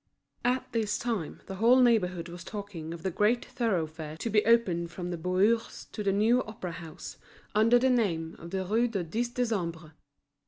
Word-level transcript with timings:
At 0.43 0.71
this 0.71 0.97
time 0.97 1.43
the 1.45 1.57
whole 1.57 1.79
neighbourhood 1.79 2.27
was 2.27 2.43
talking 2.43 2.91
of 2.91 3.03
the 3.03 3.11
great 3.11 3.45
thoroughfare 3.45 4.17
to 4.17 4.31
be 4.31 4.43
opened 4.45 4.89
from 4.89 5.11
the 5.11 5.15
Bourse 5.15 5.85
to 5.91 6.01
the 6.01 6.11
new 6.11 6.41
Opera 6.43 6.71
House, 6.71 7.17
under 7.53 7.77
the 7.77 7.91
name 7.91 8.35
of 8.39 8.49
the 8.49 8.65
Rue 8.65 8.87
du 8.87 9.03
Dix 9.03 9.29
Décembre. 9.29 9.91